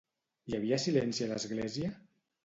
[0.45, 1.91] Hi havia silenci a l'església?